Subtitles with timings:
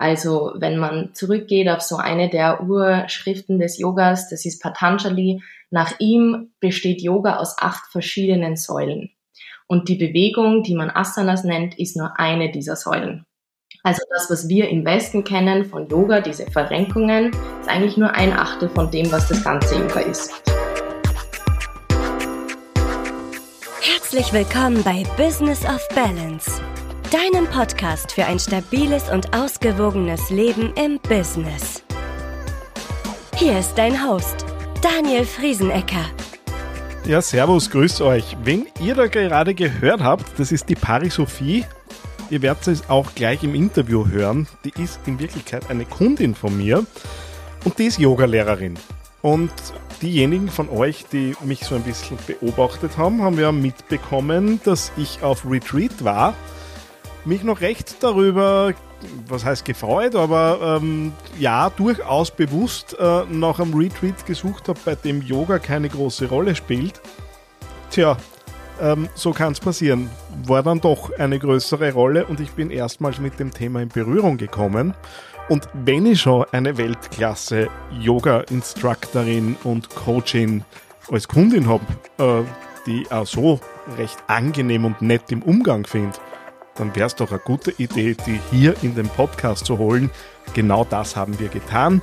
[0.00, 5.98] Also wenn man zurückgeht auf so eine der Urschriften des Yogas, das ist Patanjali, nach
[5.98, 9.10] ihm besteht Yoga aus acht verschiedenen Säulen.
[9.66, 13.26] Und die Bewegung, die man Asanas nennt, ist nur eine dieser Säulen.
[13.82, 18.32] Also das, was wir im Westen kennen von Yoga, diese Verrenkungen, ist eigentlich nur ein
[18.32, 20.32] Achtel von dem, was das ganze Yoga ist.
[23.82, 26.62] Herzlich willkommen bei Business of Balance,
[27.10, 31.82] deinem Podcast für ein stabiles und ausgewogenes Leben im Business.
[33.36, 34.44] Hier ist dein Host,
[34.82, 36.04] Daniel Friesenecker.
[37.06, 38.36] Ja, servus, grüß euch.
[38.44, 41.64] Wenn ihr da gerade gehört habt, das ist die Pari Sophie.
[42.28, 44.46] Ihr werdet es auch gleich im Interview hören.
[44.64, 46.84] Die ist in Wirklichkeit eine Kundin von mir
[47.64, 48.74] und die ist Yogalehrerin.
[49.22, 49.52] Und
[50.02, 55.22] diejenigen von euch, die mich so ein bisschen beobachtet haben, haben ja mitbekommen, dass ich
[55.22, 56.34] auf Retreat war.
[57.24, 58.72] Mich noch recht darüber,
[59.26, 64.94] was heißt gefreut, aber ähm, ja, durchaus bewusst äh, nach einem Retreat gesucht habe, bei
[64.94, 67.00] dem Yoga keine große Rolle spielt.
[67.90, 68.16] Tja,
[68.80, 70.10] ähm, so kann es passieren.
[70.46, 74.36] War dann doch eine größere Rolle und ich bin erstmals mit dem Thema in Berührung
[74.36, 74.94] gekommen.
[75.48, 77.68] Und wenn ich schon eine Weltklasse
[78.00, 80.64] Yoga-Instructorin und Coachin
[81.10, 81.84] als Kundin habe,
[82.18, 82.44] äh,
[82.86, 83.60] die auch so
[83.96, 86.18] recht angenehm und nett im Umgang finde,
[86.78, 90.10] dann wäre es doch eine gute Idee, die hier in den Podcast zu holen.
[90.54, 92.00] Genau das haben wir getan.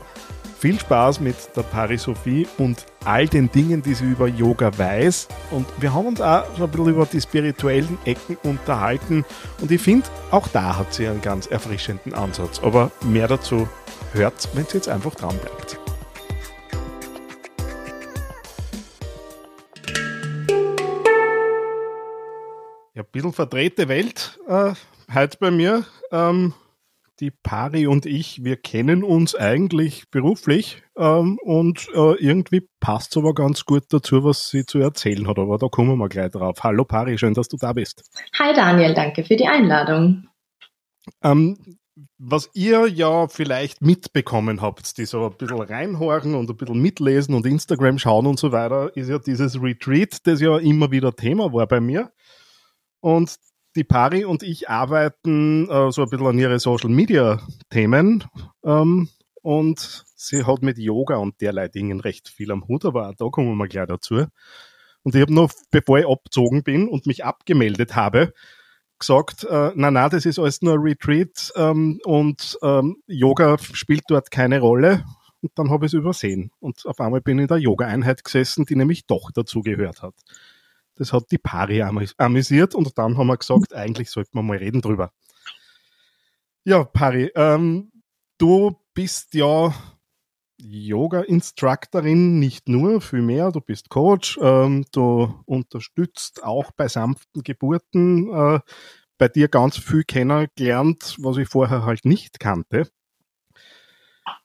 [0.60, 5.28] Viel Spaß mit der Pari-Sophie und all den Dingen, die sie über Yoga weiß.
[5.52, 9.26] Und wir haben uns auch so ein bisschen über die spirituellen Ecken unterhalten.
[9.62, 12.60] Und ich finde, auch da hat sie einen ganz erfrischenden Ansatz.
[12.64, 13.68] Aber mehr dazu
[14.14, 15.85] hört, wenn sie jetzt einfach dran bleibt.
[22.96, 24.74] Ja, ein bisschen verdrehte Welt äh,
[25.14, 25.84] heute bei mir.
[26.14, 26.54] Ähm,
[27.20, 33.18] die Pari und ich, wir kennen uns eigentlich beruflich ähm, und äh, irgendwie passt es
[33.18, 35.40] aber ganz gut dazu, was sie zu erzählen hat.
[35.40, 36.60] Aber da kommen wir gleich drauf.
[36.64, 38.02] Hallo Pari, schön, dass du da bist.
[38.40, 40.30] Hi Daniel, danke für die Einladung.
[41.22, 41.58] Ähm,
[42.18, 47.36] was ihr ja vielleicht mitbekommen habt, die so ein bisschen reinhorchen und ein bisschen mitlesen
[47.36, 51.52] und Instagram schauen und so weiter, ist ja dieses Retreat, das ja immer wieder Thema
[51.52, 52.14] war bei mir.
[53.06, 53.36] Und
[53.76, 57.40] die Pari und ich arbeiten äh, so ein bisschen an ihre Social Media
[57.70, 58.24] Themen
[58.64, 59.10] ähm,
[59.44, 63.56] und sie hat mit Yoga und derlei Dingen recht viel am Hut, aber da kommen
[63.58, 64.26] wir gleich dazu.
[65.04, 68.34] Und ich habe noch, bevor ich abgezogen bin und mich abgemeldet habe,
[68.98, 74.32] gesagt, äh, na na, das ist alles nur Retreat ähm, und ähm, Yoga spielt dort
[74.32, 75.06] keine Rolle.
[75.42, 76.50] Und dann habe ich es übersehen.
[76.60, 80.16] Und auf einmal bin ich in der Yoga-Einheit gesessen, die nämlich doch dazu gehört hat.
[80.96, 84.82] Das hat die Pari amüsiert und dann haben wir gesagt, eigentlich sollten wir mal reden
[84.82, 85.12] drüber.
[86.64, 87.92] Ja, Pari, ähm,
[88.38, 89.74] du bist ja
[90.58, 93.52] Yoga-Instructorin, nicht nur, viel mehr.
[93.52, 98.34] Du bist Coach, ähm, du unterstützt auch bei sanften Geburten.
[98.34, 98.60] Äh,
[99.18, 102.90] bei dir ganz viel kennengelernt, was ich vorher halt nicht kannte.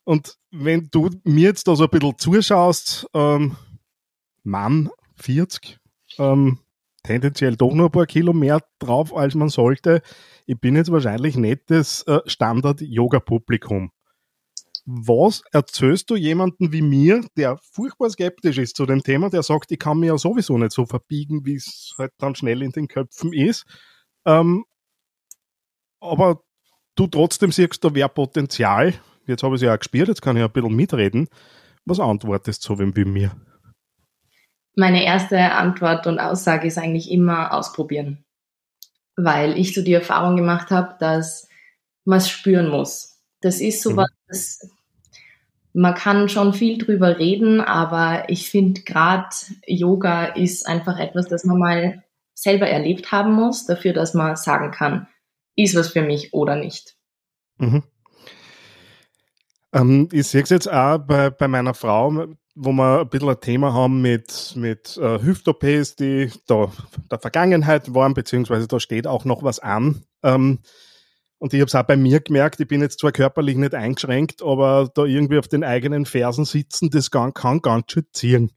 [0.04, 3.56] Und wenn du mir jetzt da so ein bisschen zuschaust, ähm,
[4.42, 5.78] Mann, 40,
[6.20, 6.58] ähm,
[7.02, 10.02] tendenziell doch noch ein paar Kilo mehr drauf, als man sollte.
[10.46, 13.90] Ich bin jetzt wahrscheinlich nicht das äh, Standard-Yoga-Publikum.
[14.86, 19.70] Was erzählst du jemanden wie mir, der furchtbar skeptisch ist zu dem Thema, der sagt,
[19.72, 22.88] ich kann mir ja sowieso nicht so verbiegen, wie es halt dann schnell in den
[22.88, 23.66] Köpfen ist.
[24.24, 24.64] Ähm,
[26.00, 26.42] aber
[26.96, 28.94] du trotzdem siehst, da wäre Potenzial.
[29.26, 31.28] Jetzt habe ich es ja auch gespielt, jetzt kann ich ein bisschen mitreden.
[31.84, 33.32] Was antwortest du so wem wie mir?
[34.76, 38.24] Meine erste Antwort und Aussage ist eigentlich immer ausprobieren.
[39.16, 41.48] Weil ich so die Erfahrung gemacht habe, dass
[42.04, 43.20] man es spüren muss.
[43.40, 44.06] Das ist so mhm.
[44.28, 44.70] was,
[45.72, 49.28] man kann schon viel drüber reden, aber ich finde gerade
[49.66, 52.04] Yoga ist einfach etwas, das man mal
[52.34, 55.08] selber erlebt haben muss, dafür, dass man sagen kann,
[55.56, 56.96] ist was für mich oder nicht.
[57.58, 57.82] Mhm.
[59.72, 63.40] Ähm, ich sehe es jetzt auch bei, bei meiner Frau, wo wir ein bisschen ein
[63.40, 66.70] Thema haben mit, mit äh, Hüft-OPs, die da
[67.10, 70.02] der Vergangenheit waren, beziehungsweise da steht auch noch was an.
[70.22, 70.60] Ähm,
[71.38, 74.42] und ich habe es auch bei mir gemerkt, ich bin jetzt zwar körperlich nicht eingeschränkt,
[74.42, 78.52] aber da irgendwie auf den eigenen Fersen sitzen, das kann, kann ganz schön ziehen.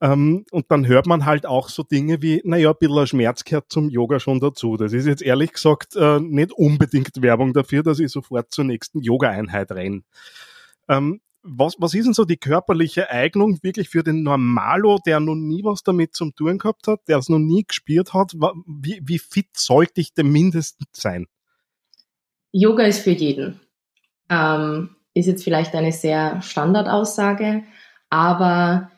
[0.00, 3.66] Ähm, und dann hört man halt auch so Dinge wie, naja, ein bisschen Schmerz gehört
[3.70, 4.76] zum Yoga schon dazu.
[4.76, 9.00] Das ist jetzt ehrlich gesagt äh, nicht unbedingt Werbung dafür, dass ich sofort zur nächsten
[9.00, 10.02] Yoga-Einheit renne.
[10.88, 15.34] Ähm, was, was ist denn so die körperliche Eignung wirklich für den Normalo, der noch
[15.34, 18.34] nie was damit zum tun gehabt hat, der es noch nie gespürt hat?
[18.66, 21.26] Wie, wie fit sollte ich denn mindestens sein?
[22.52, 23.60] Yoga ist für jeden.
[24.28, 27.64] Ähm, ist jetzt vielleicht eine sehr Standardaussage,
[28.10, 28.90] aber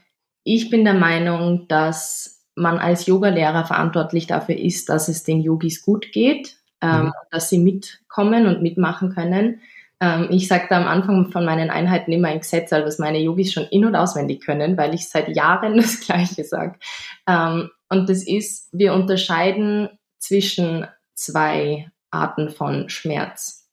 [0.43, 5.83] ich bin der Meinung, dass man als Yogalehrer verantwortlich dafür ist, dass es den Yogis
[5.83, 7.13] gut geht, ähm, mhm.
[7.31, 9.61] dass sie mitkommen und mitmachen können.
[10.01, 13.53] Ähm, ich sage da am Anfang von meinen Einheiten immer ein Gesetz, was meine Yogis
[13.53, 16.79] schon in- und auswendig können, weil ich seit Jahren das Gleiche sage.
[17.27, 23.69] Ähm, und das ist, wir unterscheiden zwischen zwei Arten von Schmerz.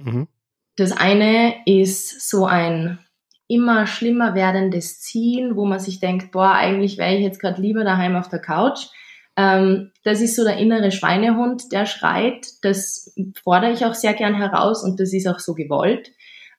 [0.00, 0.28] Mhm.
[0.76, 2.98] Das eine ist so ein
[3.48, 7.84] immer schlimmer werdendes Ziehen, wo man sich denkt, boah, eigentlich wäre ich jetzt gerade lieber
[7.84, 8.86] daheim auf der Couch.
[9.36, 12.46] Ähm, das ist so der innere Schweinehund, der schreit.
[12.62, 16.12] Das fordere ich auch sehr gern heraus und das ist auch so gewollt.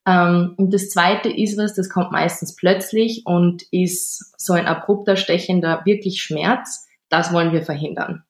[0.05, 5.15] Ähm, und das zweite ist was, das kommt meistens plötzlich und ist so ein abrupter,
[5.15, 6.87] stechender, wirklich Schmerz.
[7.09, 8.23] Das wollen wir verhindern.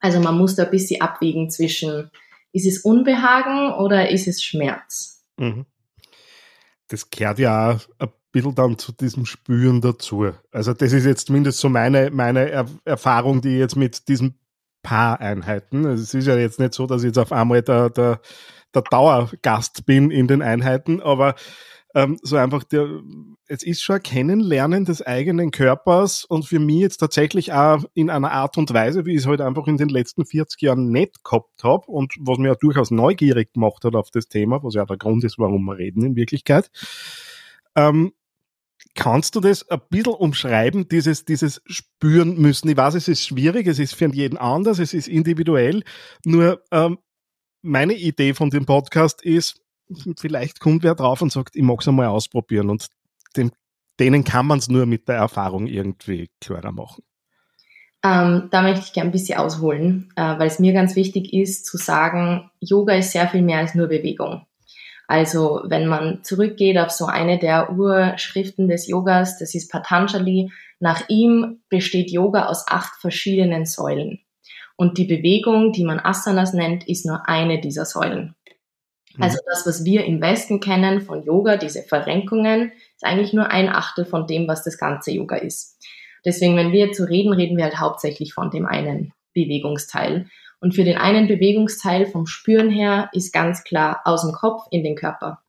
[0.00, 2.10] Also man muss da ein bisschen abwägen zwischen,
[2.52, 5.24] ist es Unbehagen oder ist es Schmerz?
[5.36, 5.66] Mhm
[6.90, 10.32] das gehört ja ein bisschen dann zu diesem Spüren dazu.
[10.52, 14.38] Also das ist jetzt zumindest so meine, meine er Erfahrung, die jetzt mit diesen
[14.82, 15.86] Paareinheiten.
[15.86, 18.20] Also es ist ja jetzt nicht so, dass ich jetzt auf einmal der, der,
[18.74, 21.34] der Dauergast bin in den Einheiten, aber
[21.94, 22.88] ähm, so einfach der,
[23.48, 28.10] es ist schon ein Kennenlernen des eigenen Körpers und für mich jetzt tatsächlich auch in
[28.10, 30.90] einer Art und Weise, wie ich es heute halt einfach in den letzten 40 Jahren
[30.90, 34.74] nicht gehabt habe und was mir ja durchaus neugierig gemacht hat auf das Thema, was
[34.74, 36.70] ja der Grund ist, warum wir reden in Wirklichkeit.
[37.74, 38.12] Ähm,
[38.94, 42.68] Kannst du das ein bisschen umschreiben, dieses, dieses Spüren müssen?
[42.68, 45.82] Ich weiß, es ist schwierig, es ist für jeden anders, es ist individuell.
[46.24, 46.98] Nur ähm,
[47.62, 49.60] meine Idee von dem Podcast ist,
[50.18, 52.88] vielleicht kommt wer drauf und sagt, ich mag es einmal ausprobieren und
[53.36, 53.50] dem,
[53.98, 57.04] denen kann man es nur mit der Erfahrung irgendwie klarer machen.
[58.02, 61.66] Ähm, da möchte ich gerne ein bisschen ausholen, äh, weil es mir ganz wichtig ist
[61.66, 64.46] zu sagen, Yoga ist sehr viel mehr als nur Bewegung.
[65.10, 71.08] Also wenn man zurückgeht auf so eine der Urschriften des Yogas, das ist Patanjali, nach
[71.08, 74.20] ihm besteht Yoga aus acht verschiedenen Säulen.
[74.76, 78.36] Und die Bewegung, die man Asanas nennt, ist nur eine dieser Säulen.
[79.16, 79.22] Mhm.
[79.24, 83.68] Also das, was wir im Westen kennen von Yoga, diese Verrenkungen, ist eigentlich nur ein
[83.68, 85.76] Achtel von dem, was das ganze Yoga ist.
[86.24, 90.26] Deswegen, wenn wir so reden, reden wir halt hauptsächlich von dem einen Bewegungsteil.
[90.60, 94.84] Und für den einen Bewegungsteil vom Spüren her ist ganz klar aus dem Kopf in
[94.84, 95.42] den Körper.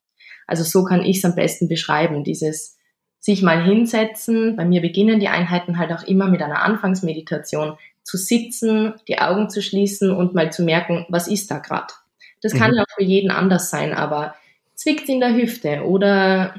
[0.48, 2.78] Also so kann ich es am besten beschreiben, dieses
[3.20, 4.56] sich mal hinsetzen.
[4.56, 9.50] Bei mir beginnen die Einheiten halt auch immer mit einer Anfangsmeditation zu sitzen, die Augen
[9.50, 11.94] zu schließen und mal zu merken, was ist da gerade.
[12.42, 12.78] Das kann mhm.
[12.78, 14.34] ja auch für jeden anders sein, aber
[14.74, 16.56] zwickt in der Hüfte oder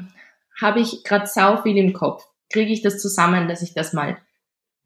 [0.61, 2.25] habe ich gerade sau viel im Kopf?
[2.51, 4.19] Kriege ich das zusammen, dass ich das mal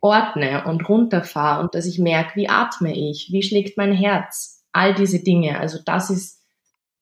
[0.06, 4.94] ordne und runterfahre und dass ich merke, wie atme ich, wie schlägt mein Herz, all
[4.94, 5.58] diese Dinge.
[5.58, 6.42] Also das ist,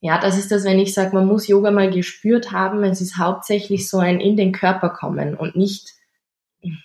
[0.01, 2.83] ja, das ist das, wenn ich sage, man muss Yoga mal gespürt haben.
[2.85, 5.91] Es ist hauptsächlich so ein in den Körper kommen und nicht,
[6.63, 6.79] mhm.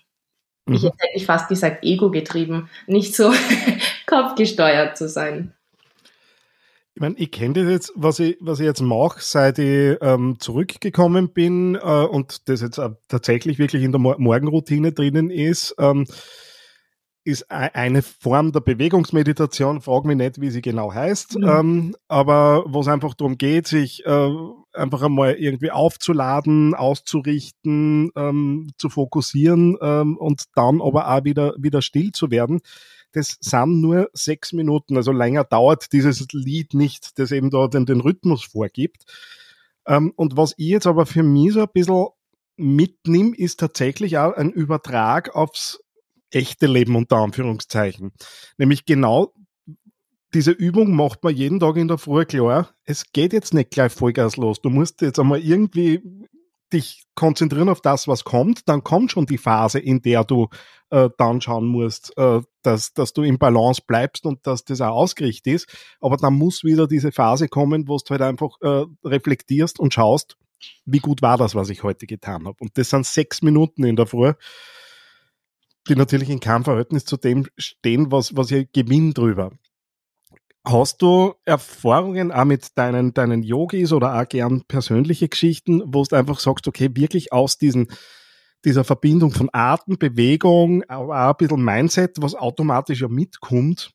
[0.67, 3.31] ich hätte ich fast gesagt, ego getrieben, nicht so
[4.05, 5.53] kopfgesteuert zu sein.
[6.99, 10.35] Ich meine, ich kenne das jetzt, was ich, was ich jetzt mache, seit ich ähm,
[10.37, 16.05] zurückgekommen bin äh, und das jetzt tatsächlich wirklich in der Mor Morgenroutine drinnen ist, ähm,
[17.23, 21.47] ist eine Form der Bewegungsmeditation, frag mich nicht, wie sie genau heißt, mhm.
[21.47, 24.29] ähm, aber wo es einfach darum geht, sich äh,
[24.73, 31.81] einfach einmal irgendwie aufzuladen, auszurichten, ähm, zu fokussieren ähm, und dann aber auch wieder, wieder
[31.81, 32.61] still zu werden
[33.11, 37.85] das sind nur sechs Minuten, also länger dauert dieses Lied nicht, das eben da den,
[37.85, 39.05] den Rhythmus vorgibt.
[39.87, 42.07] Ähm, und was ich jetzt aber für mich so ein bisschen
[42.57, 45.79] mitnehme, ist tatsächlich auch ein Übertrag aufs
[46.31, 48.11] echte Leben unter Anführungszeichen.
[48.57, 49.33] Nämlich genau
[50.33, 52.69] diese Übung macht man jeden Tag in der Früh klar.
[52.85, 54.61] Es geht jetzt nicht gleich Vollgas los.
[54.61, 56.01] Du musst jetzt einmal irgendwie
[56.71, 60.49] dich konzentrieren auf das, was kommt, dann kommt schon die Phase, in der du
[60.91, 64.95] äh, dann schauen musst, äh, dass, dass du im Balance bleibst und dass das auch
[64.95, 65.77] ausgerichtet ist.
[65.99, 70.37] Aber dann muss wieder diese Phase kommen, wo du halt einfach äh, reflektierst und schaust,
[70.85, 72.57] wie gut war das, was ich heute getan habe.
[72.59, 74.33] Und das sind sechs Minuten in der Früh,
[75.87, 79.51] die natürlich in keinem Verhältnis zu dem stehen, was, was ich gewinne drüber.
[80.71, 86.15] Hast du Erfahrungen auch mit deinen, deinen Yogis oder auch gern persönliche Geschichten, wo du
[86.15, 87.87] einfach sagst, okay, wirklich aus diesen,
[88.63, 93.93] dieser Verbindung von Atem, Bewegung, aber auch ein bisschen Mindset, was automatisch ja mitkommt,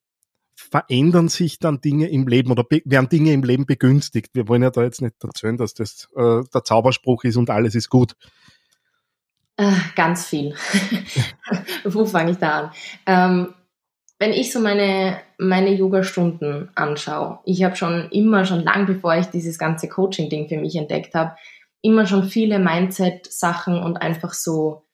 [0.57, 4.31] verändern sich dann Dinge im Leben oder werden Dinge im Leben begünstigt.
[4.35, 7.77] Wir wollen ja da jetzt nicht erzählen, dass das äh, der Zauberspruch ist und alles
[7.77, 8.17] ist gut.
[9.57, 10.57] Äh, ganz viel.
[11.85, 12.71] Wo fange ich da an?
[13.07, 13.55] Ähm,
[14.19, 19.27] wenn ich so meine, meine Yoga-Stunden anschaue, ich habe schon immer, schon lang bevor ich
[19.27, 21.37] dieses ganze Coaching-Ding für mich entdeckt habe,
[21.83, 24.85] immer schon viele Mindset-Sachen und einfach so,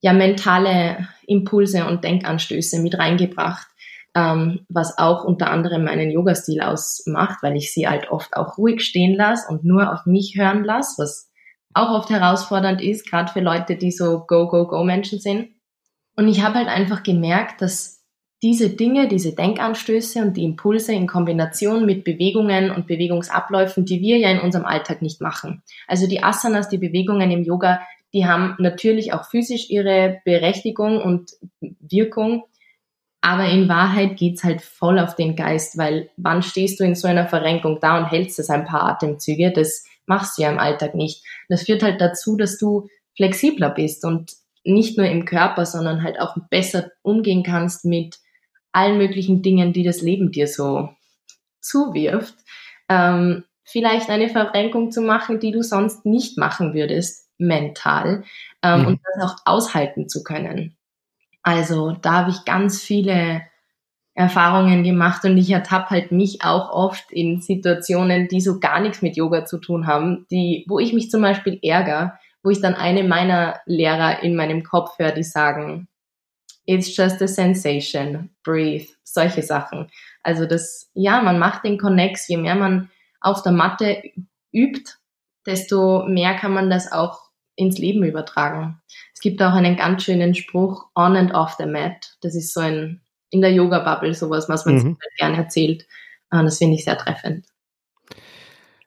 [0.00, 3.66] ja, mentale Impulse und Denkanstöße mit reingebracht,
[4.14, 8.82] ähm, was auch unter anderem meinen Yoga-Stil ausmacht, weil ich sie halt oft auch ruhig
[8.82, 11.30] stehen lasse und nur auf mich hören lasse, was
[11.72, 15.48] auch oft herausfordernd ist, gerade für Leute, die so Go-Go-Go-Menschen sind.
[16.16, 17.93] Und ich habe halt einfach gemerkt, dass
[18.44, 24.18] diese Dinge, diese Denkanstöße und die Impulse in Kombination mit Bewegungen und Bewegungsabläufen, die wir
[24.18, 25.62] ja in unserem Alltag nicht machen.
[25.88, 27.80] Also die Asanas, die Bewegungen im Yoga,
[28.12, 31.32] die haben natürlich auch physisch ihre Berechtigung und
[31.80, 32.44] Wirkung,
[33.22, 37.08] aber in Wahrheit geht's halt voll auf den Geist, weil wann stehst du in so
[37.08, 39.52] einer Verrenkung da und hältst es ein paar Atemzüge?
[39.52, 41.24] Das machst du ja im Alltag nicht.
[41.48, 44.32] Das führt halt dazu, dass du flexibler bist und
[44.64, 48.18] nicht nur im Körper, sondern halt auch besser umgehen kannst mit
[48.74, 50.90] allen möglichen Dingen, die das Leben dir so
[51.60, 52.34] zuwirft.
[52.88, 58.24] Ähm, vielleicht eine Verrenkung zu machen, die du sonst nicht machen würdest, mental,
[58.62, 58.86] ähm, mhm.
[58.86, 60.76] und das auch aushalten zu können.
[61.42, 63.42] Also da habe ich ganz viele
[64.14, 69.02] Erfahrungen gemacht und ich ertappe halt mich auch oft in Situationen, die so gar nichts
[69.02, 72.74] mit Yoga zu tun haben, die, wo ich mich zum Beispiel ärgere, wo ich dann
[72.74, 75.88] eine meiner Lehrer in meinem Kopf höre, die sagen,
[76.66, 79.90] it's just a sensation, breathe, solche Sachen.
[80.22, 82.90] Also das, ja, man macht den Connex, je mehr man
[83.20, 84.02] auf der Matte
[84.52, 84.92] übt,
[85.46, 87.20] desto mehr kann man das auch
[87.56, 88.80] ins Leben übertragen.
[89.12, 92.16] Es gibt auch einen ganz schönen Spruch, on and off the mat.
[92.20, 94.80] Das ist so ein, in der Yoga-Bubble sowas, was man mhm.
[94.80, 95.86] sich gerne erzählt.
[96.30, 97.46] Ah, das finde ich sehr treffend.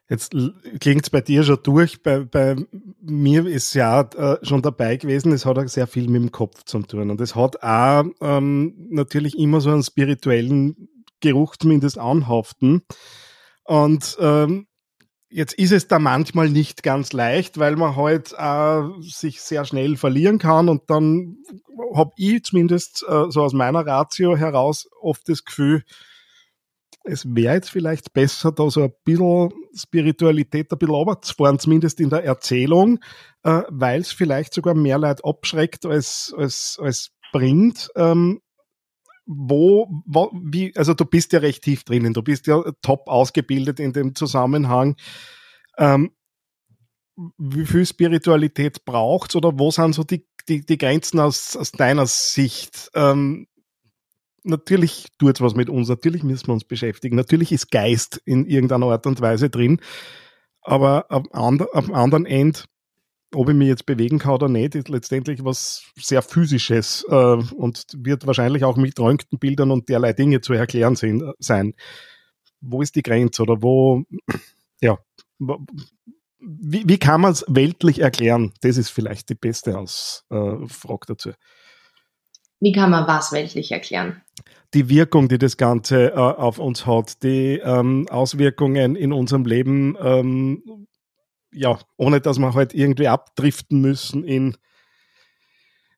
[0.08, 0.34] Jetzt
[0.80, 2.02] klingt es bei dir schon durch.
[2.02, 2.56] Bei, bei
[3.02, 5.32] mir ist ja äh, schon dabei gewesen.
[5.32, 7.10] Es hat auch sehr viel mit dem Kopf zu tun.
[7.10, 10.88] Und es hat auch ähm, natürlich immer so einen spirituellen
[11.20, 12.82] Geruch zumindest anhaften.
[13.64, 14.68] Und ähm,
[15.30, 19.98] Jetzt ist es da manchmal nicht ganz leicht, weil man halt äh, sich sehr schnell
[19.98, 21.36] verlieren kann und dann
[21.94, 25.84] habe ich zumindest äh, so aus meiner Ratio heraus oft das Gefühl,
[27.08, 32.10] es wäre jetzt vielleicht besser, da so ein bisschen Spiritualität ein bisschen runterzufahren, zumindest in
[32.10, 33.00] der Erzählung,
[33.42, 37.90] äh, weil es vielleicht sogar mehr Leute abschreckt als, als, als bringt.
[37.96, 38.40] Ähm,
[39.26, 43.78] wo, wo, wie, also du bist ja recht tief drinnen, du bist ja top ausgebildet
[43.78, 44.96] in dem Zusammenhang.
[45.76, 46.12] Ähm,
[47.36, 52.06] wie viel Spiritualität braucht oder wo sind so die, die, die Grenzen aus, aus deiner
[52.06, 52.90] Sicht?
[52.94, 53.48] Ähm,
[54.48, 58.46] natürlich tut es was mit uns, natürlich müssen wir uns beschäftigen, natürlich ist Geist in
[58.46, 59.80] irgendeiner Art und Weise drin,
[60.62, 62.60] aber am, and, am anderen Ende
[63.34, 67.84] ob ich mich jetzt bewegen kann oder nicht, ist letztendlich was sehr Physisches äh, und
[67.96, 71.74] wird wahrscheinlich auch mit Röntgenbildern und derlei Dinge zu erklären sind, sein.
[72.60, 74.04] Wo ist die Grenze oder wo,
[74.80, 74.98] ja,
[75.38, 78.52] wie, wie kann man es weltlich erklären?
[78.62, 81.30] Das ist vielleicht die beste Ausfrage äh, dazu.
[82.60, 84.22] Wie kann man was weltlich erklären?
[84.74, 89.96] Die Wirkung, die das Ganze äh, auf uns hat, die ähm, Auswirkungen in unserem Leben,
[90.00, 90.86] ähm,
[91.52, 94.56] ja, ohne dass wir halt irgendwie abdriften müssen in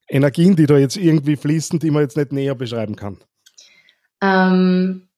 [0.08, 3.18] Energien, die da jetzt irgendwie fließen, die man jetzt nicht näher beschreiben kann?
[4.20, 5.08] Ähm,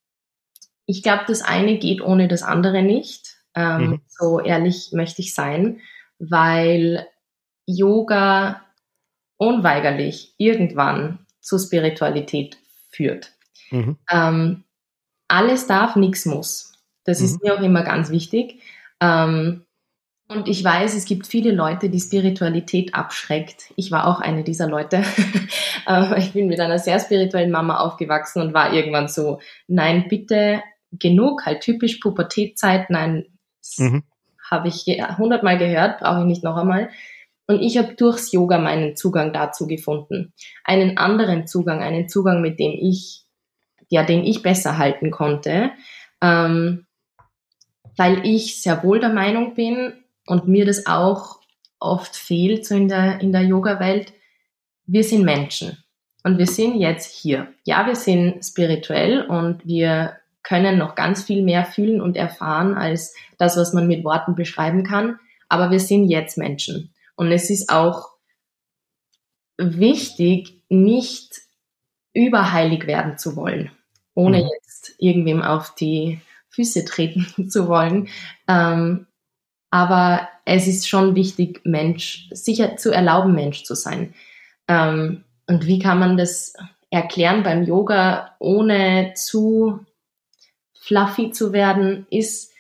[0.87, 3.39] ich glaube, das eine geht ohne das andere nicht.
[3.55, 4.01] Ähm, mhm.
[4.09, 5.81] So ehrlich möchte ich sein,
[6.19, 7.07] weil
[7.67, 8.63] Yoga
[9.37, 12.57] unweigerlich irgendwann zur Spiritualität
[12.91, 13.33] führt.
[13.71, 13.99] Mhm.
[14.11, 14.65] Ähm,
[15.29, 16.73] alles darf, nichts muss.
[17.05, 17.27] Das mhm.
[17.27, 18.63] ist mir auch immer ganz wichtig.
[19.01, 19.65] Ähm,
[20.29, 23.73] und ich weiß, es gibt viele Leute, die Spiritualität abschreckt.
[23.77, 25.03] Ich war auch eine dieser Leute.
[25.85, 30.63] Äh, ich bin mit einer sehr spirituellen Mama aufgewachsen und war irgendwann so, nein, bitte
[30.93, 33.27] genug, halt typisch Pubertätzeit, nein,
[33.79, 34.05] mhm.
[34.49, 34.85] habe ich
[35.19, 36.89] hundertmal gehört, brauche ich nicht noch einmal.
[37.47, 40.33] Und ich habe durchs Yoga meinen Zugang dazu gefunden.
[40.65, 43.25] Einen anderen Zugang, einen Zugang, mit dem ich,
[43.89, 45.73] ja, den ich besser halten konnte,
[46.21, 46.87] ähm,
[47.97, 49.93] weil ich sehr wohl der Meinung bin,
[50.27, 51.41] und mir das auch
[51.79, 54.13] oft fehlt, so in der, in der Yoga-Welt,
[54.87, 55.83] wir sind Menschen
[56.25, 57.49] und wir sind jetzt hier.
[57.65, 63.15] Ja, wir sind spirituell und wir können noch ganz viel mehr fühlen und erfahren als
[63.39, 65.19] das, was man mit Worten beschreiben kann,
[65.49, 66.92] aber wir sind jetzt Menschen.
[67.17, 68.11] Und es ist auch
[69.59, 71.41] wichtig, nicht
[72.15, 73.71] überheilig werden zu wollen,
[74.15, 74.51] ohne mhm.
[74.63, 78.09] jetzt irgendwem auf die Füße treten zu wollen,
[78.49, 79.07] ähm,
[79.71, 84.15] aber es ist schon wichtig, Mensch, sicher zu erlauben, Mensch zu sein.
[84.69, 86.53] Ähm, und wie kann man das
[86.91, 89.81] erklären beim Yoga, ohne zu
[90.75, 92.53] fluffy zu werden, ist,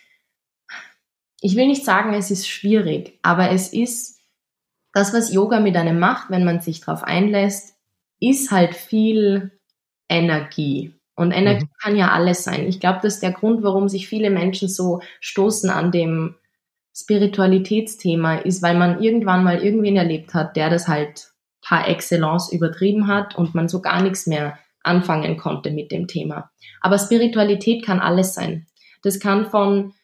[1.43, 4.22] ich will nicht sagen, es ist schwierig, aber es ist
[4.93, 7.77] das, was Yoga mit einem macht, wenn man sich darauf einlässt,
[8.21, 9.53] ist halt viel
[10.09, 10.95] Energie.
[11.15, 11.83] Und Energie mhm.
[11.83, 12.67] kann ja alles sein.
[12.67, 16.37] Ich glaube, das ist der Grund, warum sich viele Menschen so stoßen an dem
[16.95, 21.33] Spiritualitätsthema, ist, weil man irgendwann mal irgendwen erlebt hat, der das halt
[21.63, 26.51] par excellence übertrieben hat und man so gar nichts mehr anfangen konnte mit dem Thema.
[26.81, 28.67] Aber Spiritualität kann alles sein.
[29.03, 29.95] Das kann von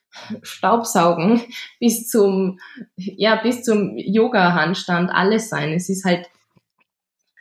[0.43, 1.43] Staubsaugen
[1.81, 2.59] bis zum,
[2.97, 5.73] ja, bis zum Yoga-Handstand alles sein.
[5.73, 6.27] Es ist halt,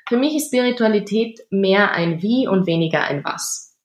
[0.07, 3.75] für mich ist Spiritualität mehr ein Wie und weniger ein Was.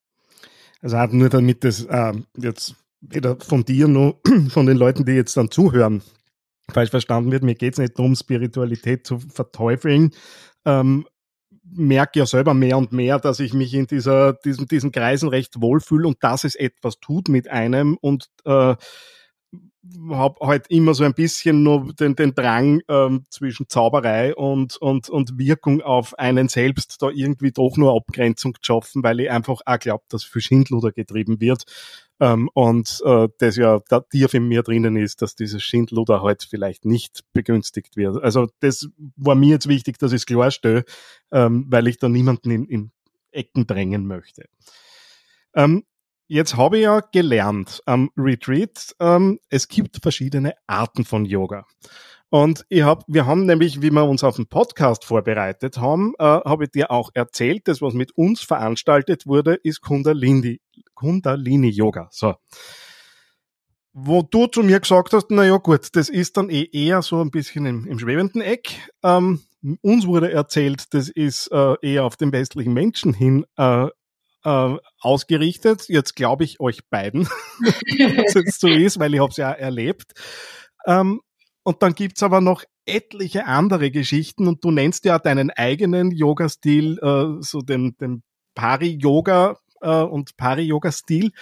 [0.81, 5.13] Also hat nur damit das äh, jetzt weder von dir noch von den Leuten, die
[5.13, 6.03] jetzt dann zuhören,
[6.71, 7.43] falsch verstanden wird.
[7.43, 10.11] Mir geht es nicht darum, Spiritualität zu verteufeln.
[10.65, 11.07] Ähm,
[11.75, 15.61] merke ja selber mehr und mehr, dass ich mich in dieser, diesen, diesen Kreisen recht
[15.61, 18.75] wohlfühle und dass es etwas tut mit einem und äh,
[20.11, 25.09] habe halt immer so ein bisschen nur den, den Drang ähm, zwischen Zauberei und, und,
[25.11, 29.61] und Wirkung auf einen selbst da irgendwie doch nur Abgrenzung zu schaffen, weil ich einfach
[29.67, 31.65] auch glaube, dass für Schindluder getrieben wird.
[32.21, 36.47] Ähm, und äh, das ja da tief in mir drinnen ist, dass dieses Schindluder halt
[36.49, 38.23] vielleicht nicht begünstigt wird.
[38.23, 40.85] Also das war mir jetzt wichtig, dass ich es klarstelle,
[41.31, 42.91] ähm, weil ich da niemanden in, in
[43.33, 44.45] Ecken drängen möchte.
[45.55, 45.85] Ähm,
[46.33, 51.67] Jetzt habe ich ja gelernt am Retreat, ähm, es gibt verschiedene Arten von Yoga.
[52.31, 56.25] Und ich hab, wir haben nämlich, wie wir uns auf den Podcast vorbereitet haben, äh,
[56.25, 60.63] habe ich dir auch erzählt, das, was mit uns veranstaltet wurde, ist Kundalini,
[61.03, 62.07] Kundalini Yoga.
[62.13, 62.37] So.
[63.93, 67.21] Wo du zu mir gesagt hast, na ja gut, das ist dann eh eher so
[67.21, 68.71] ein bisschen im, im schwebenden Eck.
[69.03, 69.41] Ähm,
[69.81, 73.89] uns wurde erzählt, das ist äh, eher auf den westlichen Menschen hin äh,
[74.45, 75.89] äh, ausgerichtet.
[75.89, 77.29] Jetzt glaube ich euch beiden,
[77.99, 80.13] dass es so ist, weil ich habe es ja erlebt.
[80.87, 81.21] Ähm,
[81.65, 86.99] und dann gibt's aber noch etliche andere Geschichten und du nennst ja deinen eigenen Yoga-Stil,
[87.03, 88.23] äh, so den, den
[88.55, 91.33] Pari-Yoga äh, und Pari-Yoga-Stil.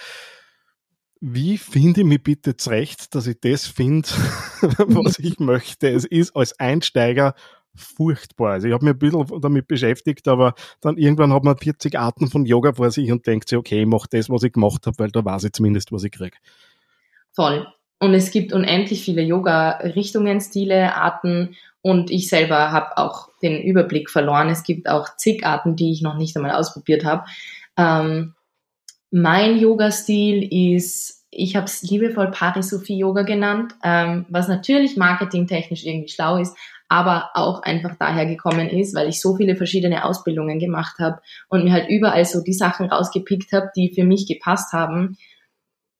[1.21, 4.09] Wie finde ich mich bitte zurecht, dass ich das finde,
[4.61, 5.87] was ich möchte?
[5.89, 7.35] Es ist als Einsteiger
[7.75, 8.53] furchtbar.
[8.53, 12.27] Also ich habe mich ein bisschen damit beschäftigt, aber dann irgendwann hat man 40 Arten
[12.27, 14.97] von Yoga vor sich und denkt sich, okay, ich mache das, was ich gemacht habe,
[14.99, 16.37] weil da weiß ich zumindest, was ich kriege.
[17.33, 17.67] Voll.
[17.99, 24.09] Und es gibt unendlich viele Yoga-Richtungen, Stile, Arten und ich selber habe auch den Überblick
[24.09, 24.49] verloren.
[24.49, 27.25] Es gibt auch zig Arten, die ich noch nicht einmal ausprobiert habe.
[27.81, 28.35] Ähm,
[29.11, 36.37] mein Yoga-Stil ist, ich habe es liebevoll Pari-Sophie-Yoga genannt, ähm, was natürlich marketingtechnisch irgendwie schlau
[36.37, 36.55] ist,
[36.87, 41.63] aber auch einfach daher gekommen ist, weil ich so viele verschiedene Ausbildungen gemacht habe und
[41.63, 45.17] mir halt überall so die Sachen rausgepickt habe, die für mich gepasst haben.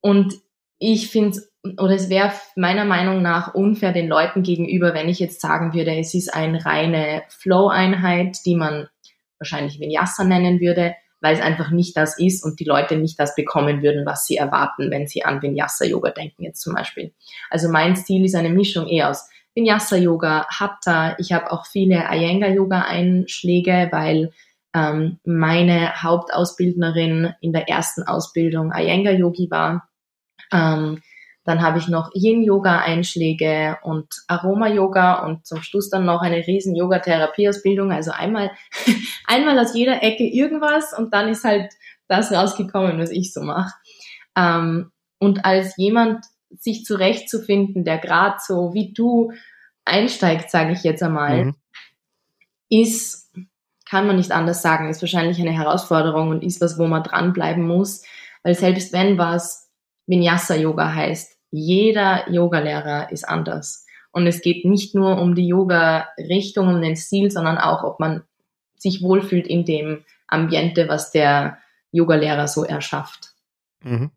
[0.00, 0.34] Und
[0.78, 1.38] ich finde
[1.78, 5.96] oder es wäre meiner Meinung nach unfair den Leuten gegenüber, wenn ich jetzt sagen würde,
[5.96, 8.88] es ist eine reine Flow-Einheit, die man
[9.38, 13.34] wahrscheinlich Vinyasa nennen würde, weil es einfach nicht das ist und die Leute nicht das
[13.34, 17.14] bekommen würden, was sie erwarten, wenn sie an Vinyasa-Yoga denken jetzt zum Beispiel.
[17.48, 21.14] Also mein Stil ist eine Mischung eher aus Vinyasa-Yoga, Hatha.
[21.18, 24.32] Ich habe auch viele Iyengar-Yoga-Einschläge, weil
[24.74, 29.88] ähm, meine Hauptausbildnerin in der ersten Ausbildung Iyengar-Yogi war.
[30.52, 31.02] Ähm,
[31.44, 37.90] dann habe ich noch Yin-Yoga-Einschläge und Aroma-Yoga und zum Schluss dann noch eine riesen Yoga-Therapie-Ausbildung.
[37.90, 38.52] Also einmal,
[39.26, 41.72] einmal aus jeder Ecke irgendwas und dann ist halt
[42.06, 43.72] das rausgekommen, was ich so mache.
[44.36, 46.24] Ähm, und als jemand,
[46.58, 49.32] sich zurechtzufinden, der gerade so wie du
[49.84, 51.54] einsteigt, sage ich jetzt einmal, mhm.
[52.68, 53.32] ist,
[53.88, 57.66] kann man nicht anders sagen, ist wahrscheinlich eine Herausforderung und ist was, wo man dranbleiben
[57.66, 58.04] muss,
[58.42, 59.61] weil selbst wenn was
[60.06, 63.86] Vinyasa-Yoga heißt, jeder Yogalehrer ist anders.
[64.10, 68.22] Und es geht nicht nur um die Yoga-Richtung, um den Stil, sondern auch, ob man
[68.76, 71.58] sich wohlfühlt in dem Ambiente, was der
[71.92, 73.34] Yogalehrer so erschafft.
[73.82, 74.10] Mhm.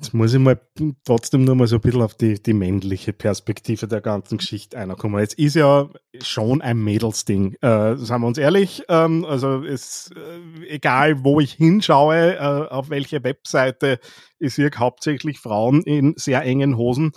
[0.00, 0.58] Jetzt muss ich mal
[1.04, 5.20] trotzdem nur mal so ein bisschen auf die, die männliche Perspektive der ganzen Geschichte einkommen.
[5.20, 5.90] Jetzt ist ja
[6.22, 8.82] schon ein Mädelsding, äh, sagen wir uns ehrlich.
[8.88, 14.00] Ähm, also es, äh, egal wo ich hinschaue, äh, auf welche Webseite,
[14.38, 17.12] ich sehe hauptsächlich Frauen in sehr engen Hosen,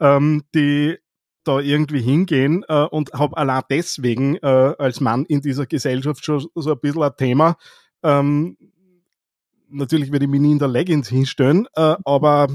[0.00, 0.96] ähm, die
[1.44, 6.44] da irgendwie hingehen äh, und habe allein deswegen äh, als Mann in dieser Gesellschaft schon
[6.56, 7.56] so ein bisschen ein Thema.
[8.02, 8.56] Ähm,
[9.68, 12.48] natürlich werde ich mich nie in der Leggings hinstellen, äh, aber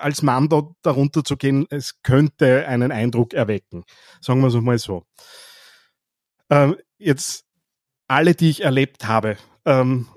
[0.00, 3.84] als Mann da, darunter zu gehen, es könnte einen Eindruck erwecken.
[4.20, 5.04] Sagen wir es mal so.
[6.50, 7.44] Ähm, jetzt
[8.08, 10.08] alle, die ich erlebt habe, ähm,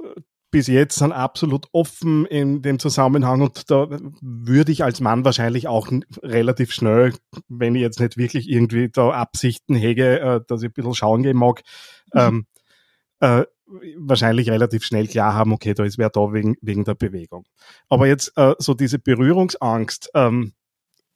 [0.49, 3.87] bis jetzt sind absolut offen in dem Zusammenhang und da
[4.21, 5.89] würde ich als Mann wahrscheinlich auch
[6.23, 7.13] relativ schnell,
[7.49, 11.23] wenn ich jetzt nicht wirklich irgendwie da Absichten hege, äh, dass ich ein bisschen schauen
[11.23, 11.63] gehen mag,
[12.13, 12.19] mhm.
[12.19, 12.45] ähm,
[13.19, 13.43] äh,
[13.97, 17.45] wahrscheinlich relativ schnell klar haben, okay, da ist wer da wegen, wegen der Bewegung.
[17.89, 20.53] Aber jetzt äh, so diese Berührungsangst, ähm,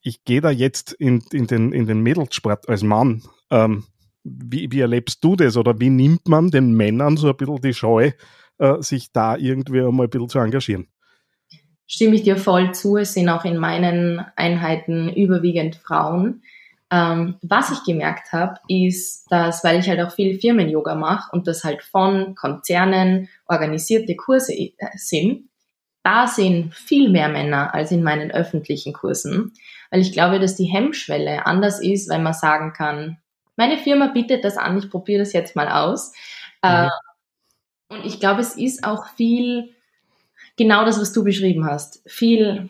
[0.02, 3.24] ich gehe da jetzt in, in, den, in den Mädelssport als Mann.
[3.50, 3.86] Ähm,
[4.24, 7.74] wie, wie erlebst du das oder wie nimmt man den Männern so ein bisschen die
[7.74, 8.12] Scheu,
[8.58, 10.88] äh, sich da irgendwie einmal ein bisschen zu engagieren?
[11.88, 12.98] Stimme ich dir voll zu.
[12.98, 16.44] Es sind auch in meinen Einheiten überwiegend Frauen.
[16.92, 21.48] Ähm, was ich gemerkt habe, ist, dass, weil ich halt auch viel Firmen-Yoga mache und
[21.48, 25.50] das halt von Konzernen organisierte Kurse äh, sind,
[26.04, 29.54] da sind viel mehr Männer als in meinen öffentlichen Kursen,
[29.90, 33.18] weil ich glaube, dass die Hemmschwelle anders ist, wenn man sagen kann,
[33.56, 36.14] meine Firma bietet das an, ich probiere das jetzt mal aus.
[36.62, 36.90] Äh, mhm.
[37.90, 39.76] Und ich glaube, es ist auch viel
[40.58, 42.02] genau das, was du beschrieben hast.
[42.06, 42.70] Viel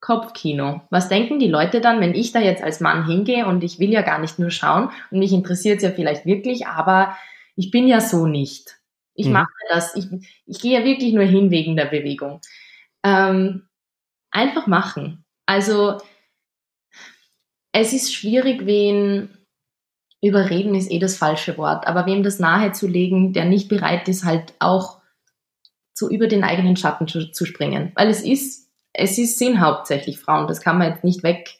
[0.00, 0.82] Kopfkino.
[0.90, 3.90] Was denken die Leute dann, wenn ich da jetzt als Mann hingehe und ich will
[3.90, 7.16] ja gar nicht nur schauen und mich interessiert es ja vielleicht wirklich, aber
[7.56, 8.78] ich bin ja so nicht.
[9.14, 9.32] Ich mhm.
[9.32, 10.06] mache das, ich,
[10.46, 12.40] ich gehe ja wirklich nur hin wegen der Bewegung.
[13.02, 13.68] Ähm,
[14.30, 15.24] einfach machen.
[15.46, 15.98] Also
[17.72, 19.36] es ist schwierig, wen
[20.20, 24.54] überreden ist eh das falsche Wort, aber wem das nahezulegen, der nicht bereit ist, halt
[24.58, 25.00] auch
[25.94, 27.92] so über den eigenen Schatten zu, zu springen.
[27.94, 28.67] Weil es ist
[28.98, 30.46] es ist, sind hauptsächlich Frauen.
[30.46, 31.54] Das kann man jetzt nicht weg,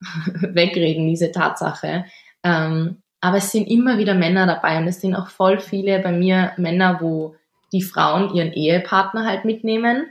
[0.40, 2.04] wegreden, diese Tatsache.
[2.42, 6.12] Ähm, aber es sind immer wieder Männer dabei und es sind auch voll viele bei
[6.12, 7.34] mir Männer, wo
[7.72, 10.06] die Frauen ihren Ehepartner halt mitnehmen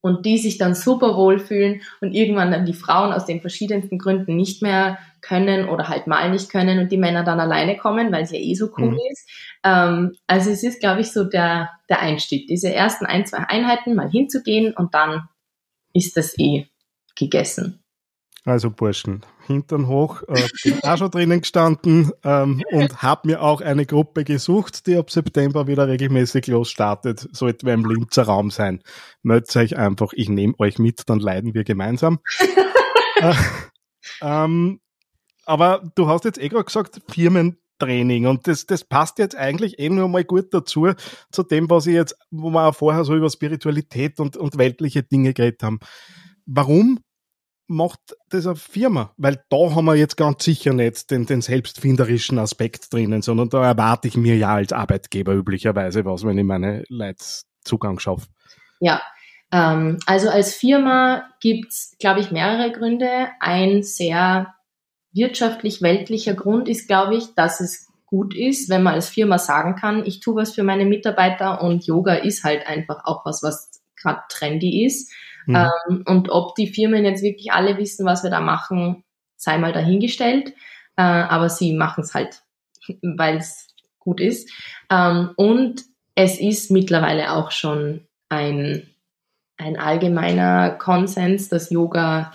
[0.00, 4.36] und die sich dann super wohlfühlen und irgendwann dann die Frauen aus den verschiedensten Gründen
[4.36, 8.22] nicht mehr können oder halt mal nicht können und die Männer dann alleine kommen, weil
[8.22, 8.98] es ja eh so cool mhm.
[9.10, 9.28] ist.
[9.64, 13.94] Ähm, also es ist, glaube ich, so der, der Einstieg, diese ersten ein, zwei Einheiten
[13.94, 15.28] mal hinzugehen und dann
[15.96, 16.66] ist das eh
[17.16, 17.82] gegessen.
[18.44, 23.60] Also Burschen, Hintern hoch, äh, bin auch schon drinnen gestanden ähm, und habe mir auch
[23.60, 27.28] eine Gruppe gesucht, die ab September wieder regelmäßig losstartet.
[27.32, 28.84] Sollte wir im Linzer Raum sein.
[29.22, 32.20] Meldet euch einfach, ich nehme euch mit, dann leiden wir gemeinsam.
[33.16, 33.34] äh,
[34.22, 34.80] ähm,
[35.44, 37.00] aber du hast jetzt eh gerade gesagt,
[37.78, 40.88] Firmentraining und das, das passt jetzt eigentlich eh nur mal gut dazu,
[41.30, 45.02] zu dem, was ich jetzt, wo wir auch vorher so über Spiritualität und, und weltliche
[45.02, 45.80] Dinge geredet haben.
[46.46, 47.00] Warum
[47.66, 49.12] macht das eine Firma?
[49.16, 53.64] Weil da haben wir jetzt ganz sicher nicht den, den selbstfinderischen Aspekt drinnen, sondern da
[53.64, 57.24] erwarte ich mir ja als Arbeitgeber üblicherweise was, wenn ich meine Leute
[57.64, 58.28] Zugang schaffe.
[58.78, 59.02] Ja,
[59.52, 63.28] ähm, also als Firma gibt's, glaube ich, mehrere Gründe.
[63.40, 64.54] Ein sehr
[65.16, 70.06] wirtschaftlich-weltlicher Grund ist, glaube ich, dass es gut ist, wenn man als Firma sagen kann,
[70.06, 74.20] ich tue was für meine Mitarbeiter und Yoga ist halt einfach auch was, was gerade
[74.28, 75.12] trendy ist.
[75.46, 75.56] Mhm.
[75.56, 79.04] Ähm, und ob die Firmen jetzt wirklich alle wissen, was wir da machen,
[79.36, 80.54] sei mal dahingestellt.
[80.96, 82.42] Äh, aber sie machen es halt,
[83.02, 84.50] weil es gut ist.
[84.90, 88.88] Ähm, und es ist mittlerweile auch schon ein,
[89.56, 92.32] ein allgemeiner Konsens, dass Yoga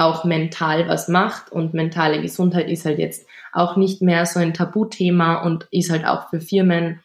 [0.00, 4.54] auch mental was macht und mentale Gesundheit ist halt jetzt auch nicht mehr so ein
[4.54, 7.00] Tabuthema und ist halt auch für Firmen,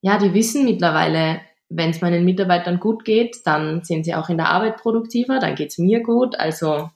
[0.00, 4.38] ja, die wissen mittlerweile, wenn es meinen Mitarbeitern gut geht, dann sind sie auch in
[4.38, 6.38] der Arbeit produktiver, dann geht es mir gut.
[6.38, 6.90] Also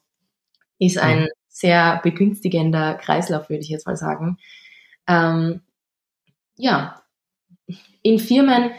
[0.79, 4.38] ist ein sehr begünstigender Kreislauf, würde ich jetzt mal sagen.
[5.07, 5.61] Ähm,
[6.57, 7.03] ja,
[8.03, 8.70] in Firmen,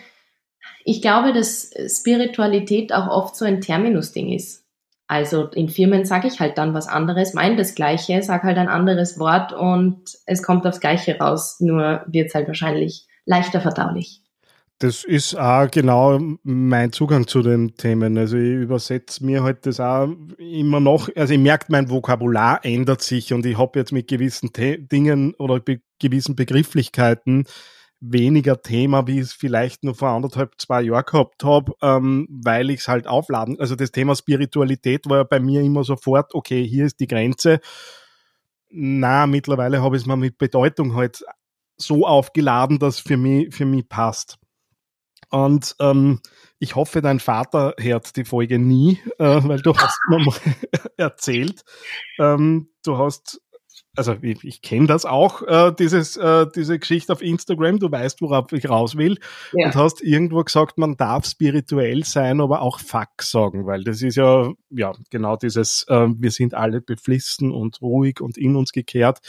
[0.84, 4.66] ich glaube, dass Spiritualität auch oft so ein Terminus-Ding ist.
[5.08, 8.67] Also in Firmen sage ich halt dann was anderes, meine das Gleiche, sage halt ein
[8.67, 14.22] anderes Wort und es kommt aufs Gleiche raus, nur wird es halt wahrscheinlich leichter verdaulich.
[14.80, 18.15] Das ist auch genau mein Zugang zu den Themen.
[18.15, 23.02] Also ich übersetze mir halt das auch immer noch, also ich merke, mein Vokabular ändert
[23.02, 27.46] sich und ich habe jetzt mit gewissen The Dingen oder be gewissen Begrifflichkeiten
[27.99, 32.69] weniger Thema, wie ich es vielleicht nur vor anderthalb, zwei Jahren gehabt habe, ähm, weil
[32.69, 33.60] ich es halt aufladen.
[33.60, 37.60] Also das Thema Spiritualität war ja bei mir immer sofort, okay, hier ist die Grenze.
[38.69, 41.23] Na, mittlerweile habe ich es mal mit Bedeutung halt
[41.77, 44.38] so aufgeladen, dass für mich, für mich passt.
[45.29, 46.21] Und ähm,
[46.60, 50.36] ich hoffe, dein Vater hört die Folge nie, äh, weil du hast mir mal
[50.97, 51.63] erzählt,
[52.19, 53.41] ähm, du hast,
[53.97, 58.21] also ich, ich kenne das auch, äh, dieses, äh, diese Geschichte auf Instagram, du weißt,
[58.21, 59.17] worauf ich raus will,
[59.53, 59.67] ja.
[59.67, 64.15] und hast irgendwo gesagt, man darf spirituell sein, aber auch Fuck sagen, weil das ist
[64.15, 69.19] ja, ja, genau dieses, äh, wir sind alle beflissen und ruhig und in uns gekehrt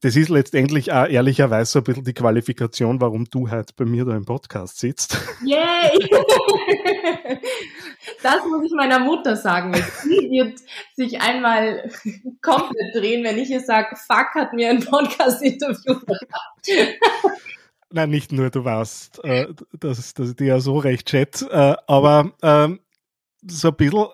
[0.00, 4.04] das ist letztendlich auch ehrlicherweise so ein bisschen die Qualifikation, warum du halt bei mir
[4.04, 5.18] da im Podcast sitzt.
[5.42, 5.98] Yay!
[8.24, 9.74] das muss ich meiner Mutter sagen.
[10.02, 10.60] Sie wird
[10.94, 11.90] sich einmal
[12.42, 16.66] komplett drehen, wenn ich ihr sage, fuck, hat mir ein Podcast-Interview verkauft.
[17.90, 19.46] Nein, nicht nur, du weißt, äh,
[19.78, 22.76] dass, dass ich dir ja so recht schätze, äh, aber äh,
[23.46, 24.06] so ein bisschen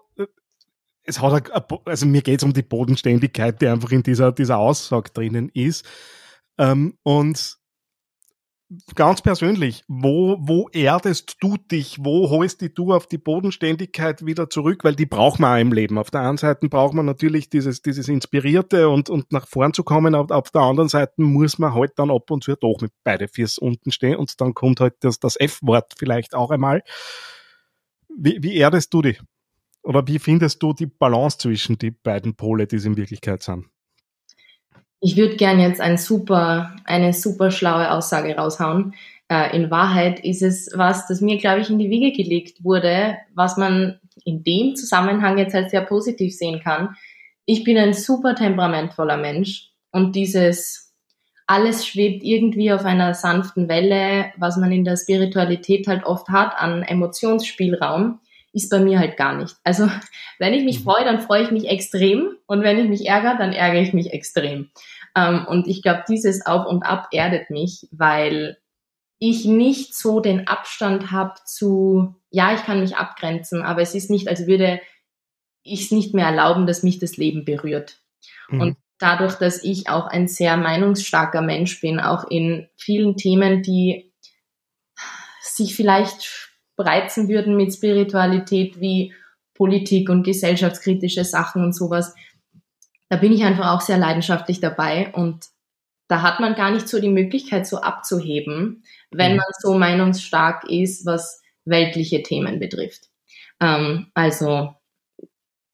[1.05, 1.51] es hat,
[1.87, 5.85] also mir geht es um die Bodenständigkeit, die einfach in dieser, dieser Aussage drinnen ist.
[6.59, 7.59] Ähm, und
[8.95, 11.99] ganz persönlich, wo, wo erdest du dich?
[12.01, 14.85] Wo holst die du auf die Bodenständigkeit wieder zurück?
[14.85, 15.99] Weil die braucht man auch im Leben.
[15.99, 19.83] Auf der einen Seite braucht man natürlich dieses, dieses Inspirierte und, und nach vorn zu
[19.83, 20.15] kommen.
[20.15, 23.27] Auf, auf der anderen Seite muss man halt dann ab und zu doch mit beide
[23.27, 26.83] Fürs unten stehen und dann kommt halt das, das F-Wort vielleicht auch einmal.
[28.09, 29.21] Wie, wie erdest du dich?
[29.83, 33.67] Oder wie findest du die Balance zwischen die beiden Pole, die es in Wirklichkeit sind?
[35.01, 38.95] Ich würde gern jetzt ein super, eine super schlaue Aussage raushauen.
[39.29, 43.17] Äh, in Wahrheit ist es was, das mir, glaube ich, in die Wiege gelegt wurde,
[43.35, 46.97] was man in dem Zusammenhang jetzt halt sehr positiv sehen kann.
[47.47, 50.93] Ich bin ein super temperamentvoller Mensch und dieses
[51.47, 56.55] alles schwebt irgendwie auf einer sanften Welle, was man in der Spiritualität halt oft hat
[56.57, 58.21] an Emotionsspielraum
[58.53, 59.57] ist bei mir halt gar nicht.
[59.65, 59.89] Also
[60.39, 60.85] wenn ich mich mhm.
[60.85, 64.13] freue, dann freue ich mich extrem und wenn ich mich ärgere, dann ärgere ich mich
[64.13, 64.71] extrem.
[65.17, 68.59] Ähm, und ich glaube, dieses Auf und Ab erdet mich, weil
[69.19, 74.11] ich nicht so den Abstand habe zu, ja, ich kann mich abgrenzen, aber es ist
[74.11, 74.81] nicht, als würde
[75.63, 77.99] ich es nicht mehr erlauben, dass mich das Leben berührt.
[78.49, 78.61] Mhm.
[78.61, 84.13] Und dadurch, dass ich auch ein sehr meinungsstarker Mensch bin, auch in vielen Themen, die
[85.43, 86.50] sich vielleicht
[86.81, 89.15] reizen würden mit Spiritualität wie
[89.55, 92.15] Politik und gesellschaftskritische Sachen und sowas.
[93.09, 95.47] Da bin ich einfach auch sehr leidenschaftlich dabei und
[96.09, 99.37] da hat man gar nicht so die Möglichkeit, so abzuheben, wenn mhm.
[99.39, 103.11] man so meinungsstark ist, was weltliche Themen betrifft.
[103.61, 104.75] Ähm, also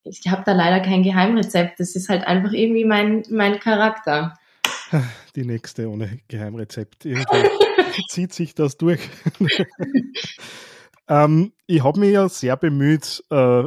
[0.04, 1.80] ich habe da leider kein Geheimrezept.
[1.80, 4.34] Das ist halt einfach irgendwie mein, mein Charakter.
[5.36, 7.04] Die nächste ohne Geheimrezept.
[7.04, 7.48] Irgendwie
[8.08, 9.00] zieht sich das durch.
[11.08, 13.64] Ähm, ich habe mich ja sehr bemüht, äh,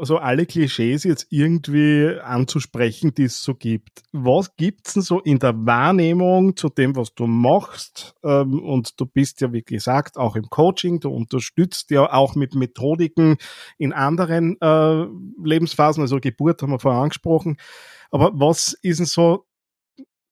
[0.00, 4.02] so alle Klischees jetzt irgendwie anzusprechen, die es so gibt.
[4.12, 8.14] Was gibt's denn so in der Wahrnehmung zu dem, was du machst?
[8.24, 12.54] Ähm, und du bist ja, wie gesagt, auch im Coaching, du unterstützt ja auch mit
[12.54, 13.36] Methodiken
[13.76, 15.06] in anderen äh,
[15.44, 17.58] Lebensphasen, also Geburt haben wir vorher angesprochen.
[18.10, 19.44] Aber was ist denn so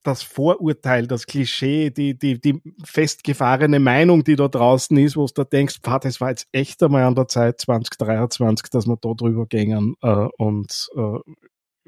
[0.03, 5.33] das Vorurteil, das Klischee, die, die, die festgefahrene Meinung, die da draußen ist, wo du
[5.35, 9.13] da denkst, pah, das war jetzt echt einmal an der Zeit 2023, dass wir da
[9.15, 11.19] drüber gängen äh, und äh,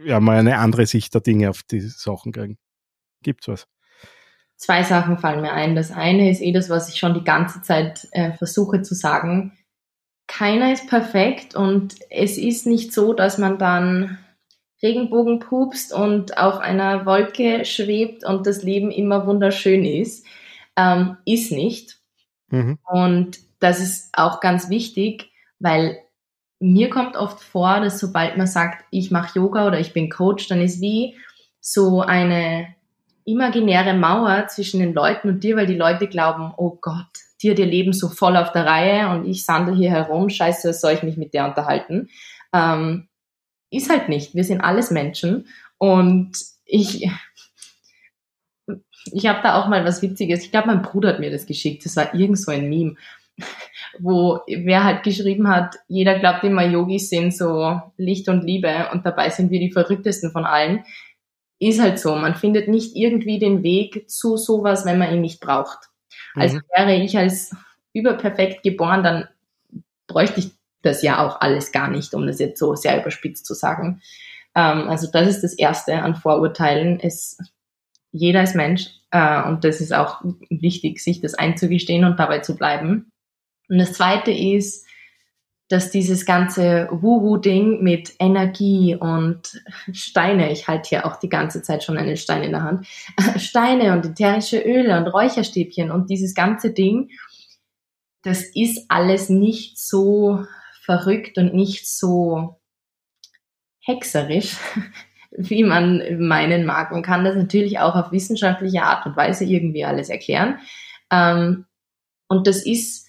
[0.05, 2.59] ja, mal eine andere Sicht der Dinge auf die Sachen kriegen.
[3.23, 3.67] Gibt's was?
[4.57, 5.75] Zwei Sachen fallen mir ein.
[5.75, 9.59] Das eine ist eh das, was ich schon die ganze Zeit äh, versuche zu sagen.
[10.29, 14.19] Keiner ist perfekt und es ist nicht so, dass man dann
[14.83, 20.27] Regenbogen pupst und auf einer Wolke schwebt und das Leben immer wunderschön ist.
[20.77, 21.99] Ähm, ist nicht.
[22.49, 22.79] Mhm.
[22.85, 25.99] Und das ist auch ganz wichtig, weil
[26.59, 30.49] mir kommt oft vor, dass sobald man sagt, ich mache Yoga oder ich bin Coach,
[30.49, 31.17] dann ist wie
[31.61, 32.75] so eine
[33.25, 37.07] imaginäre Mauer zwischen den Leuten und dir, weil die Leute glauben, oh Gott,
[37.41, 40.93] dir dir Leben so voll auf der Reihe und ich sandel hier herum, scheiße, soll
[40.93, 42.09] ich mich mit der unterhalten?
[42.53, 43.09] Ähm,
[43.73, 44.35] ist halt nicht.
[44.35, 46.33] Wir sind alles Menschen und
[46.65, 47.09] ich,
[49.07, 50.45] ich habe da auch mal was Witziges.
[50.45, 51.85] Ich glaube, mein Bruder hat mir das geschickt.
[51.85, 52.97] Das war irgend so ein Meme,
[53.99, 59.07] wo wer halt geschrieben hat, jeder glaubt immer, Yogis sind so Licht und Liebe und
[59.07, 60.85] dabei sind wir die verrücktesten von allen.
[61.59, 62.15] Ist halt so.
[62.15, 65.89] Man findet nicht irgendwie den Weg zu sowas, wenn man ihn nicht braucht.
[66.35, 66.63] Also mhm.
[66.77, 67.55] wäre ich als
[67.93, 69.29] überperfekt geboren, dann
[70.07, 70.51] bräuchte ich
[70.83, 74.01] das ja auch alles gar nicht, um das jetzt so sehr überspitzt zu sagen.
[74.55, 77.01] Ähm, also das ist das Erste an Vorurteilen.
[77.01, 77.39] Es,
[78.11, 82.57] jeder ist Mensch äh, und das ist auch wichtig, sich das einzugestehen und dabei zu
[82.57, 83.11] bleiben.
[83.69, 84.87] Und das Zweite ist,
[85.73, 91.83] dass dieses ganze Wuhu-Ding mit Energie und Steine, ich halte hier auch die ganze Zeit
[91.83, 92.87] schon einen Stein in der Hand,
[93.37, 97.11] Steine und ätherische Öle und Räucherstäbchen und dieses ganze Ding,
[98.23, 100.45] das ist alles nicht so
[100.85, 102.61] verrückt und nicht so
[103.81, 104.57] hexerisch,
[105.31, 106.93] wie man meinen mag.
[106.93, 110.59] Man kann das natürlich auch auf wissenschaftliche Art und Weise irgendwie alles erklären.
[111.11, 111.67] Ähm,
[112.29, 113.07] und das ist,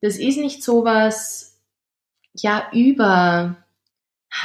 [0.00, 1.60] das ist nicht so was,
[2.34, 3.56] ja, über,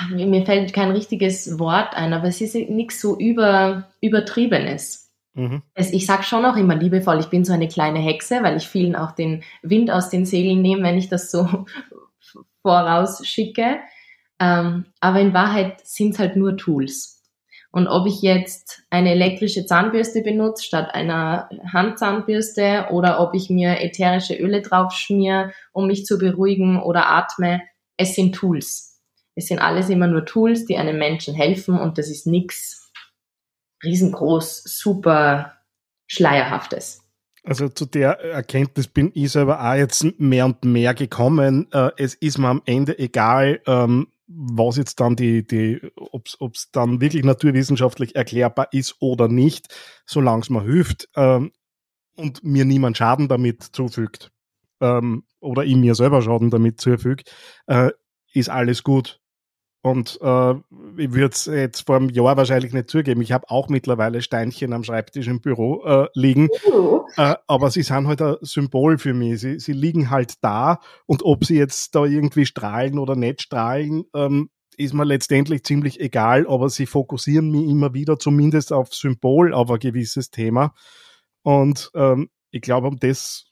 [0.09, 5.04] mir fällt kein richtiges Wort ein, aber es ist nichts so über, übertriebenes.
[5.35, 5.61] Mhm.
[5.73, 8.67] Es, ich sage schon auch immer liebevoll, ich bin so eine kleine Hexe, weil ich
[8.67, 11.65] vielen auch den Wind aus den Segeln nehme, wenn ich das so
[12.61, 13.79] vorausschicke.
[14.39, 17.21] Ähm, aber in Wahrheit sind es halt nur Tools.
[17.71, 23.81] Und ob ich jetzt eine elektrische Zahnbürste benutze statt einer Handzahnbürste oder ob ich mir
[23.81, 27.61] ätherische Öle drauf schmier, um mich zu beruhigen oder atme,
[27.97, 29.01] es sind Tools.
[29.35, 32.84] Es sind alles immer nur Tools, die einem Menschen helfen und das ist nichts
[33.83, 35.53] riesengroß, super
[36.07, 37.01] schleierhaftes.
[37.43, 41.71] Also zu der Erkenntnis bin ich selber auch jetzt mehr und mehr gekommen.
[41.71, 46.71] Äh, es ist mir am Ende egal, ähm, was jetzt dann die, die ob es
[46.71, 49.67] dann wirklich naturwissenschaftlich erklärbar ist oder nicht,
[50.07, 51.51] solange es mir hilft ähm,
[52.15, 54.31] und mir niemand Schaden damit zufügt
[54.81, 57.23] ähm, oder ich mir selber Schaden damit zufüge,
[57.67, 57.91] äh,
[58.33, 59.21] ist alles gut.
[59.85, 60.53] Und äh,
[60.97, 63.21] ich würde es jetzt vor einem Jahr wahrscheinlich nicht zugeben.
[63.21, 66.49] Ich habe auch mittlerweile Steinchen am Schreibtisch im Büro äh, liegen.
[66.67, 67.03] Uh.
[67.17, 69.41] Äh, aber sie sind halt ein Symbol für mich.
[69.41, 74.05] Sie, sie liegen halt da und ob sie jetzt da irgendwie strahlen oder nicht strahlen,
[74.15, 79.53] ähm, ist mir letztendlich ziemlich egal, aber sie fokussieren mich immer wieder zumindest auf Symbol,
[79.53, 80.73] auf ein gewisses Thema.
[81.43, 83.51] Und ähm, ich glaube, um das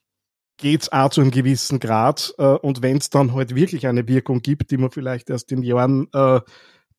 [0.57, 2.33] geht's auch zu einem gewissen Grad.
[2.37, 5.63] Äh, und wenn es dann halt wirklich eine Wirkung gibt, die man vielleicht erst in
[5.63, 6.41] Jahren äh,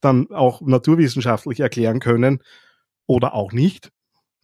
[0.00, 2.42] dann auch naturwissenschaftlich erklären können
[3.06, 3.90] oder auch nicht,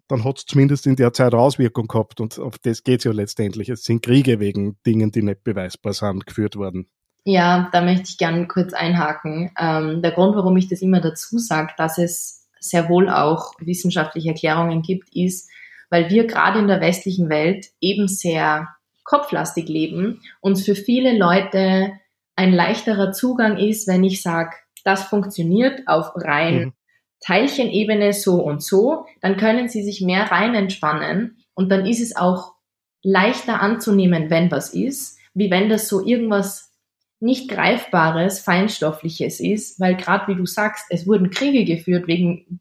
[0.09, 2.20] dann hat es zumindest in der Zeit Auswirkung gehabt.
[2.20, 3.68] Und auf das geht's ja letztendlich.
[3.68, 6.88] Es sind Kriege wegen Dingen, die nicht beweisbar sind, geführt worden.
[7.25, 9.51] Ja, da möchte ich gerne kurz einhaken.
[9.59, 14.31] Ähm, der Grund, warum ich das immer dazu sage, dass es sehr wohl auch wissenschaftliche
[14.31, 15.49] Erklärungen gibt, ist,
[15.90, 18.68] weil wir gerade in der westlichen Welt eben sehr
[19.11, 21.94] kopflastig leben und für viele Leute
[22.37, 24.53] ein leichterer Zugang ist, wenn ich sage,
[24.85, 26.73] das funktioniert auf rein mhm.
[27.18, 32.14] Teilchenebene so und so, dann können sie sich mehr rein entspannen und dann ist es
[32.14, 32.55] auch
[33.03, 36.73] leichter anzunehmen, wenn was ist, wie wenn das so irgendwas
[37.18, 42.61] nicht greifbares, feinstoffliches ist, weil gerade wie du sagst, es wurden Kriege geführt wegen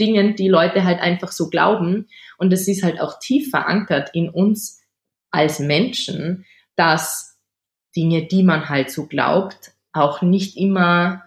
[0.00, 4.28] Dingen, die Leute halt einfach so glauben und es ist halt auch tief verankert in
[4.28, 4.82] uns
[5.36, 6.44] als Menschen,
[6.74, 7.38] dass
[7.94, 11.22] Dinge, die man halt so glaubt, auch nicht immer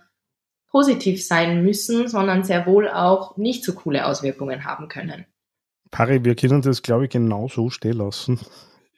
[0.69, 5.25] positiv sein müssen, sondern sehr wohl auch nicht so coole Auswirkungen haben können.
[5.91, 8.39] Pari, wir können das, glaube ich, genau so stehen lassen.